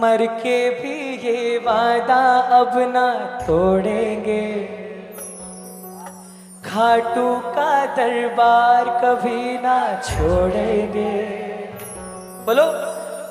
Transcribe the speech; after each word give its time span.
मर 0.00 0.26
के 0.26 0.70
भी 0.70 1.16
ये 1.26 1.58
वादा 1.58 2.38
अब 2.38 2.78
ना 2.78 3.08
तोड़ेंगे। 3.46 4.64
खाटू 6.64 7.40
का 7.40 7.86
दरबार 7.86 8.84
कभी 8.84 9.58
ना 9.58 10.00
छोड़ेंगे। 10.00 11.12
बोलो, 12.46 12.64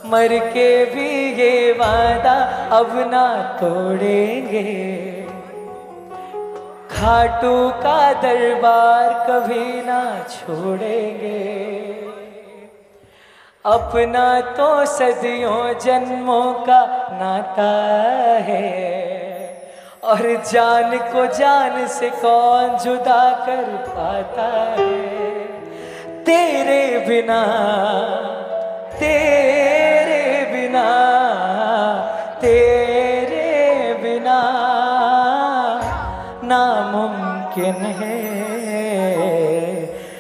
मर 0.09 0.37
के 0.53 0.85
भी 0.85 1.09
ये 1.41 1.71
वादा 1.71 2.37
अब 2.77 2.91
ना 3.11 3.43
तोड़ेंगे। 3.61 4.63
खाटू 6.91 7.69
का 7.69 8.13
दरबार 8.13 9.13
कभी 9.29 9.81
ना 9.81 10.01
छोड़ेंगे। 10.29 11.39
अपना 13.65 14.39
तो 14.57 14.65
सदियों 14.85 15.79
जन्मों 15.79 16.53
का 16.65 16.81
नाता 17.13 17.71
है। 18.43 18.67
और 20.03 20.21
जान 20.51 20.97
को 21.11 21.25
जान 21.37 21.87
से 21.87 22.09
कौन 22.21 22.77
जुदा 22.77 23.23
कर 23.45 23.65
पाता 23.87 24.47
है? 24.77 24.87
तेरे 26.23 26.83
बिना 27.07 27.41
तेरे 28.99 30.23
बिना 30.53 30.87
तेरे 32.41 33.93
बिना 34.03 34.39
नामुमकिन 36.43 37.85
है। 37.99 38.17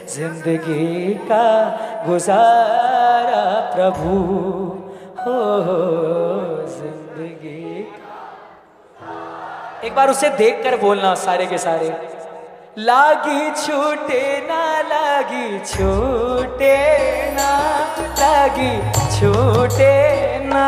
ज़िंदगी 0.07 1.13
का 1.23 1.47
गुजारा 2.07 2.88
प्रभु, 3.73 4.13
हो 5.23 5.37
ज़िंदगी 6.75 7.65
एक 9.87 9.95
बार 9.95 10.09
उसे 10.09 10.29
देखकर 10.37 10.77
बोलना 10.81 11.13
सारे 11.15 11.45
के 11.47 11.57
सारे, 11.57 11.89
लागी 12.77 13.51
छूटे 13.61 14.23
ना, 14.47 14.61
लागी 14.89 15.59
छूटे 15.65 16.75
ना, 17.33 17.49
लागी 18.19 18.71
छूटे 19.17 19.95
ना, 20.45 20.67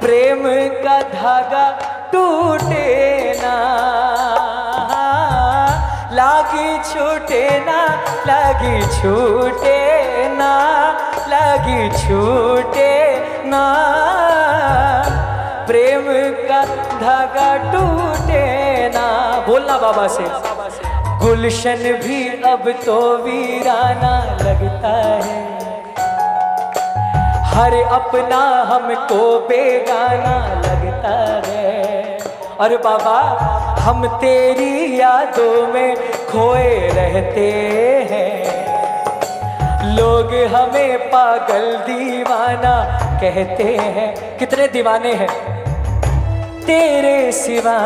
प्रेम 0.00 0.42
का 0.84 1.00
धागा 1.12 1.66
टूटे 2.12 2.88
ना, 3.42 3.54
लागी 6.12 6.78
छूटे 6.92 7.44
ना, 7.66 7.80
लागी 8.26 8.80
छूटे 8.96 9.76
लागी 11.64 11.88
छूटे 11.90 12.92
ना। 13.46 13.64
प्रेम 15.66 16.04
का 16.48 16.64
धागा 17.00 17.56
टूटे 17.72 18.44
ना। 18.88 19.06
बोलना 19.48 19.78
बाबा 19.78 20.06
से। 20.06 20.24
गुलशन 21.24 22.00
भी 22.04 22.42
अब 22.42 22.70
तो 22.86 23.16
वीराना 23.16 24.14
लगता 24.42 24.94
है। 25.24 25.42
हर 27.54 27.74
अपना 27.92 28.42
हमको 28.72 29.40
बेगाना 29.48 30.36
लगता 30.60 31.16
है। 31.46 32.18
और 32.60 32.76
बाबा, 32.76 33.20
हम 33.80 34.06
तेरी 34.06 35.00
यादों 35.00 35.66
में 35.72 35.96
खोए 36.30 36.88
रहते 36.94 37.50
हैं। 38.10 38.43
लोग 39.96 40.32
हमें 40.52 40.98
पागल 41.08 41.64
दीवाना 41.86 42.74
कहते 43.20 43.64
हैं। 43.64 44.38
कितने 44.38 44.66
दीवाने 44.68 45.12
हैं? 45.12 45.28
तेरे 46.60 47.32
सिवा 47.32 47.78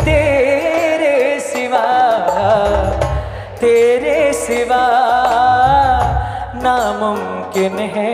तेरे 0.00 1.40
सिवा 1.40 1.84
तेरे 3.60 4.32
सिवा 4.32 4.82
नामुमकिन 6.64 7.78
है। 7.94 8.12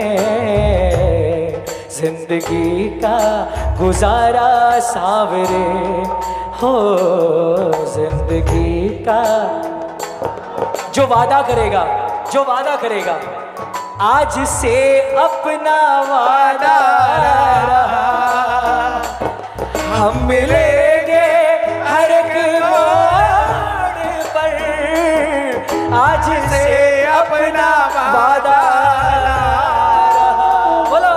ज़िंदगी 1.89 2.87
का 2.99 3.17
गुजारा 3.79 4.79
सावरे 4.79 5.65
हो, 6.61 6.75
ज़िंदगी 7.87 8.89
का 9.07 9.21
जो 10.93 11.07
वादा 11.07 11.41
करेगा। 11.41 11.83
जो 12.31 12.41
वादा 12.43 12.75
करेगा। 12.75 13.13
आज 14.01 14.35
से 14.49 14.75
अपना 15.19 15.77
वादा 16.09 16.75
हम 19.95 20.13
मिलेंगे 20.27 21.25
हर 21.87 22.11
एक 22.11 22.35
पर। 22.65 24.47
आज 26.01 26.27
से 26.51 26.63
अपना 27.05 27.69
वादा 28.15 28.59
बोलो। 30.89 31.15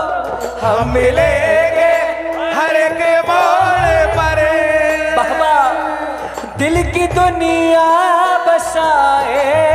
हम 0.66 0.78
मिलेंगे 0.88 1.92
हर 2.58 2.76
एक 2.76 3.00
मोड़ 3.28 3.96
पर। 4.18 4.40
बाबा 5.16 5.54
दिल 6.58 6.76
की 6.92 7.04
दुनिया 7.14 7.88
बसाएँगे 8.46 9.42
हम 9.64 9.73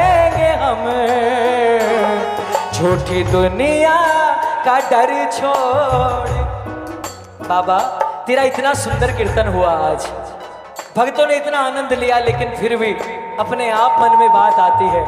झूठी 2.80 3.24
दुनिया 3.24 3.96
का 4.66 4.76
डर 4.80 5.10
छोड़। 5.32 6.30
बाबा, 7.48 7.80
तेरा 8.28 8.44
इतना 8.44 8.74
सुंदर 8.74 9.12
कीर्तन 9.12 9.48
हुआ 9.48 9.72
आज। 9.72 10.06
भक्तों 10.98 11.28
ने 11.28 11.36
इतना 11.36 11.60
आनंद 11.60 11.94
लिया, 11.94 12.20
लेकिन 12.20 12.56
फिर 12.56 12.76
भी 12.78 12.92
अपने 13.40 13.70
आप 13.72 14.00
मन 14.02 14.18
में 14.20 14.30
बात 14.34 14.60
आती 14.60 14.86
है। 14.86 15.04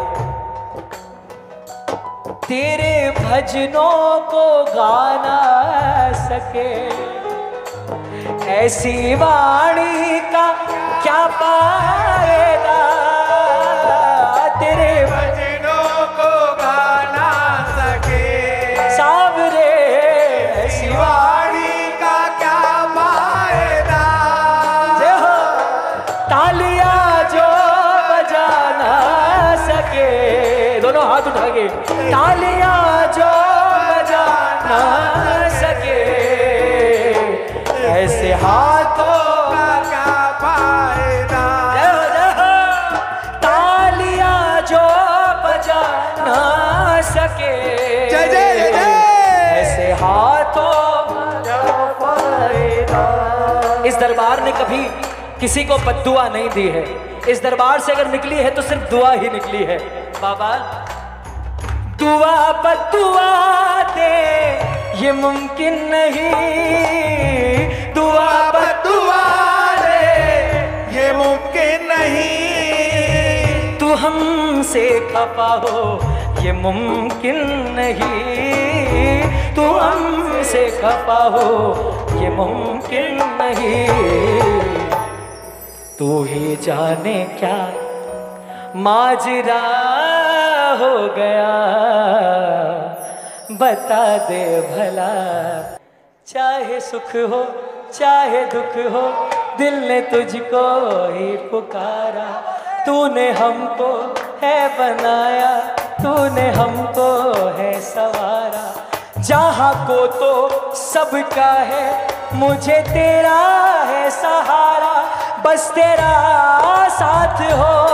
तेरे 2.40 2.94
भजनों 3.20 4.20
को 4.22 4.64
गाना 4.64 5.40
सके। 6.28 6.72
ऐसी 8.52 9.16
वाणी 9.16 10.20
का 10.20 10.54
क्या 11.04 11.28
पाएगा 11.28 12.82
तेरे 14.60 15.06
भजनों 15.06 15.51
तालियाँ 31.52 33.08
जो 33.08 33.30
बजाना 33.72 34.80
सके। 35.50 36.00
ऐसे 37.92 38.34
हाथों 38.34 39.18
का 39.52 39.66
क्या 39.90 40.06
फ़ायदा। 40.42 41.44
तालियाँ 43.38 44.62
जो 44.62 44.86
बजा 45.46 45.82
ना 46.20 47.02
सके। 47.02 47.54
जय 48.10 48.28
जय 48.28 48.54
जय 48.60 48.72
जय। 48.72 48.90
ऐसे 49.60 49.92
हाथों। 49.92 50.70
इस 53.86 53.96
दरबार 53.96 54.44
ने 54.44 54.52
कभी 54.52 54.84
किसी 55.40 55.64
को 55.64 55.78
बदुआ 55.78 56.28
नहीं 56.30 56.50
दी 56.50 56.68
है। 56.70 56.86
इस 57.30 57.42
दरबार 57.44 57.80
से 57.80 57.92
अगर 57.94 58.08
निकली 58.08 58.36
है 58.36 58.50
तो 58.52 58.62
सिर्फ़ 58.62 58.90
दुआ 58.90 59.12
ही 59.12 59.30
निकली 59.30 59.64
है। 59.64 59.78
बाबा 60.22 60.50
दुआ 62.02 62.52
बदुआ 62.52 63.84
दे। 63.84 65.06
ये 65.06 65.12
मुमकिन 65.12 65.74
नहीं। 65.74 67.94
दुआ 67.94 68.52
बदुआ 68.52 69.76
दे। 69.76 70.98
ये 70.98 71.14
मुमकिन 71.14 71.88
नहीं। 71.92 73.78
तू 73.78 73.94
हमसे 73.94 75.08
खफा 75.12 75.44
हो। 75.44 76.02
ये 76.42 76.52
मुमकिन 76.52 77.76
नहीं। 77.80 79.56
तू 79.56 79.62
हमसे 79.62 80.80
खफा 80.84 81.14
हो। 81.14 81.76
ये 82.22 82.30
मुमकिन 82.30 83.38
नहीं। 83.42 83.88
तू 86.00 86.24
ही 86.24 86.56
जाने 86.56 87.38
क्या। 87.40 87.74
माजरा 88.76 89.62
हो 90.72 91.08
गया। 91.08 91.91
बता 93.62 94.18
दे 94.18 94.62
भला। 94.62 95.10
चाहे 96.28 96.80
सुख 96.80 97.16
हो, 97.16 97.48
चाहे 97.94 98.46
दुख 98.46 98.94
हो, 98.94 99.30
दिल 99.58 99.74
ने 99.74 100.02
तुझको 100.02 100.84
ही 101.14 101.38
पुकारा। 101.38 102.58
तूने 102.86 103.32
हमको 103.32 104.16
है 104.44 104.78
बनाया, 104.78 105.60
तूने 106.04 106.52
हमको 106.52 107.34
है 107.48 107.82
सवारा। 107.82 108.88
जहाँ 109.20 109.88
को 109.88 110.08
तो 110.08 110.50
सबका 110.76 111.52
है, 111.52 112.08
मुझे 112.34 112.82
तेरा 112.82 113.40
है 113.84 114.10
सहारा। 114.10 115.06
बस 115.46 115.72
तेरा 115.72 116.42
साथ 116.90 117.42
हो। 117.42 117.92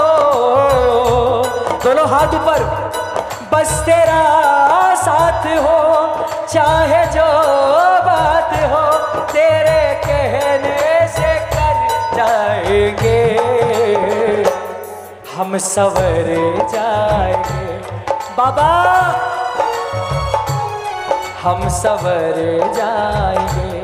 दोनों 1.83 2.07
हाथ 2.07 2.27
ऊपर। 2.27 2.87
बस 3.53 3.83
तेरा 3.85 4.37
साथ 4.97 5.45
हो, 5.65 5.79
चाहे 6.51 7.05
जो 7.13 7.27
बात 8.05 8.51
हो, 8.71 8.83
तेरे 9.31 9.81
कहने 10.05 11.07
से 11.15 11.31
कर 11.53 11.77
जाएँगे। 12.17 13.21
हम 15.35 15.57
सवर 15.65 16.27
जाएँगे। 16.73 17.65
बाबा, 18.37 18.71
हम 21.43 21.67
सवर 21.73 22.37
जाएँगे। 22.77 23.75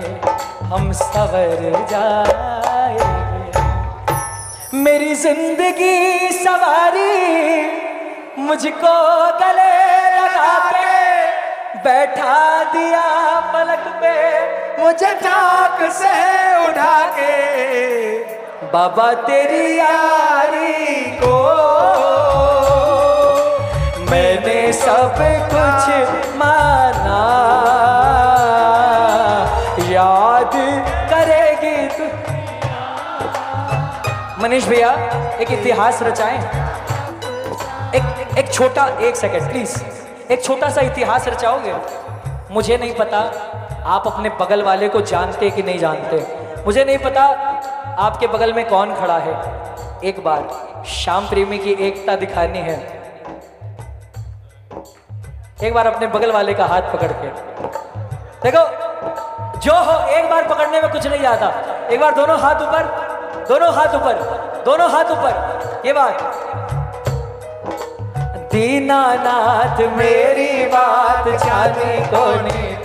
हम 0.74 0.92
सवर 0.94 1.60
जाएँगे। 1.92 3.52
मेरी 4.78 5.14
ज़िंदगी 5.16 6.30
सवारी, 6.44 7.16
मुझको 8.40 8.96
गले 9.40 9.73
बैठा 11.84 12.64
दिया 12.64 13.08
पलक 13.54 13.88
पे, 14.04 14.18
मुझे 14.84 15.14
टाक 15.14 15.80
से 15.92 16.12
उठा 16.68 17.00
के। 17.08 17.34
बाबा 18.68 19.12
तेरी 19.14 19.80
यारी 19.80 21.06
को 21.24 21.36
मैंने 24.12 24.74
सब 24.74 25.18
कुछ 25.52 25.90
माना। 26.38 27.22
याद 29.92 30.52
करेगी 31.14 31.78
तू। 31.98 32.06
मनीष 34.44 34.66
भैया, 34.66 34.92
एक 35.42 35.52
इतिहास 35.52 36.00
रचाएँ? 36.04 36.40
एक 37.96 38.38
एक 38.38 38.54
छोटा 38.54 38.88
एक 39.02 39.16
सेकंड 39.16 39.50
प्लीज़ 39.52 40.03
एक 40.32 40.44
छोटा 40.44 40.70
सा 40.70 40.82
इतिहास 40.82 41.28
रचाओगे? 41.28 41.76
मुझे 42.52 42.78
नहीं 42.78 42.96
पता 42.96 43.20
आप 43.86 44.08
अपने 44.08 44.30
बगल 44.30 44.62
वाले 44.62 44.90
को 44.90 45.02
जानते 45.02 45.50
कि 45.50 45.64
नहीं 45.64 45.80
जानते। 45.80 46.38
मुझे 46.66 46.86
नहीं 46.86 46.98
पता 46.98 47.24
आपके 48.00 48.28
बगल 48.28 48.54
में 48.54 48.70
कौन 48.70 48.96
खड़ा 48.96 49.18
है। 49.18 49.34
एक 50.04 50.24
बार 50.24 50.48
श्याम 50.86 51.30
प्रेमी 51.30 51.58
की 51.58 51.72
एकता 51.72 52.16
दिखानी 52.16 52.60
है। 52.60 52.78
एक 55.64 55.74
बार 55.74 55.88
अपने 55.88 56.08
बगल 56.08 56.32
वाले 56.32 56.54
का 56.54 56.66
हाथ 56.66 56.82
पकड़ 56.82 57.12
के। 57.12 57.28
देखो, 58.44 58.64
जो 59.60 59.74
हो, 59.74 60.08
एक 60.08 60.30
बार 60.30 60.48
पकड़ने 60.48 60.82
में 60.82 60.92
कुछ 60.92 61.08
नहीं 61.08 61.26
आता। 61.26 61.48
एक 61.88 62.00
बार 62.00 62.16
दोनों 62.16 62.40
हाथ 62.40 62.56
ऊपर, 62.56 62.84
दोनों 63.50 63.74
हाथ 63.74 63.88
ऊपर, 63.88 64.14
दोनों 64.66 64.92
हाथ 64.92 65.06
ऊपर। 65.06 65.84
ये 65.86 65.94
बात 65.94 66.33
दीनानाथ, 68.54 69.80
मेरी 69.98 70.66
बात 70.66 71.28
जाने 71.28 72.06
को 72.14 72.26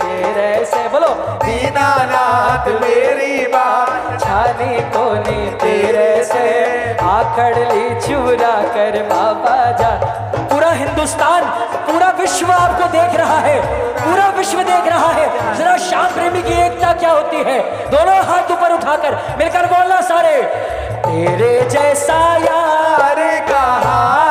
तेरे 0.03 0.65
से? 0.65 0.87
बोलो, 0.87 1.07
दीनानाथ, 1.45 2.67
मेरी 2.81 3.47
बात 3.47 4.21
छाने 4.21 4.79
को 4.79 5.15
तेरे 5.57 6.23
से? 6.23 6.45
आखड़ 7.01 7.57
ली, 7.57 8.01
चूरा 8.01 8.61
कर 8.61 9.03
बाबा 9.03 9.71
जा। 9.71 9.91
पूरा 10.53 10.71
हिंदुस्तान, 10.71 11.43
पूरा 11.91 12.07
विश्व 12.19 12.51
आपको 12.51 12.83
देख 12.87 13.15
रहा 13.15 13.37
है। 13.37 13.61
पूरा 13.95 14.27
विश्व 14.27 14.63
देख 14.63 14.87
रहा 14.87 15.11
है। 15.11 15.55
जरा 15.55 15.77
श्याम 15.77 16.05
प्रेमी 16.05 16.41
की 16.41 16.65
एकता 16.65 16.93
क्या 16.93 17.11
होती 17.11 17.37
है? 17.37 17.59
दोनों 17.89 18.17
हाथ 18.17 18.51
ऊपर 18.51 18.71
उठाकर 18.71 19.35
मिलकर 19.37 19.65
बोलना 19.65 20.01
सारे, 20.01 20.41
तेरे 21.05 21.69
जैसा 21.69 22.35
यार 22.35 23.45
कहा 23.49 24.28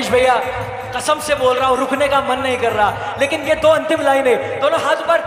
मनीष 0.00 0.10
भैया 0.12 0.34
कसम 0.96 1.20
से 1.20 1.34
बोल 1.36 1.56
रहा 1.56 1.68
हूँ 1.68 1.76
रुकने 1.78 2.06
का 2.08 2.20
मन 2.28 2.38
नहीं 2.40 2.56
कर 2.58 2.72
रहा। 2.72 3.16
लेकिन 3.20 3.40
ये 3.48 3.54
दो 3.60 3.68
अंतिम 3.68 4.00
लाइन 4.02 4.26
है 4.26 4.60
दोनों 4.60 4.80
हाथ 4.80 5.04
पर 5.08 5.18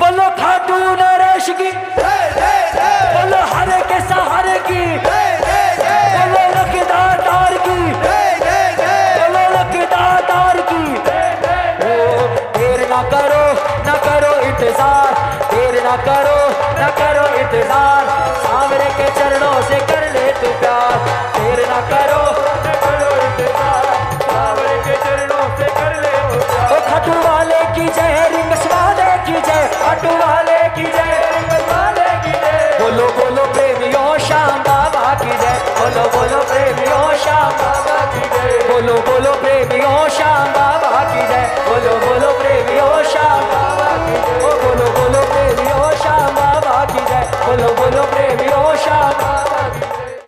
बोलो 0.00 0.28
खाटू 0.40 0.76
नरेश 1.00 1.48
की 1.60 1.70
बोलो 3.12 3.40
हरे 3.52 3.80
के 3.92 4.00
सहारे 4.08 4.58
की 4.68 4.80